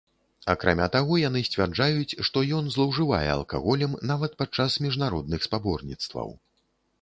[0.51, 6.35] Акрамя таго, яны сцвярджаюць, што ён злоўжывае алкаголем нават падчас міжнародных спаборніцтваў.